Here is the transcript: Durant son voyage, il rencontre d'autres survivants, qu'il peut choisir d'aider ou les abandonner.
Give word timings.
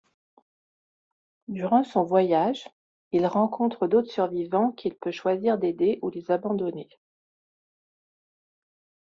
Durant 1.47 1.83
son 1.83 2.03
voyage, 2.03 2.67
il 3.11 3.27
rencontre 3.27 3.85
d'autres 3.85 4.09
survivants, 4.09 4.71
qu'il 4.71 4.95
peut 4.95 5.11
choisir 5.11 5.59
d'aider 5.59 5.99
ou 6.01 6.09
les 6.09 6.31
abandonner. 6.31 6.89